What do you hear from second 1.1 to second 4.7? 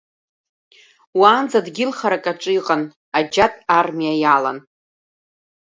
Уаанӡа дгьыл харак аҿы иҟан, аџьатә армиа иалан.